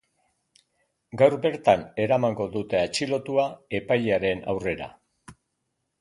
Gaur 1.21 1.35
bertan 1.43 1.83
eramango 2.05 2.49
dute 2.55 2.81
atxilotua 2.87 3.47
epailearen 3.81 4.43
aurrera. 4.55 4.89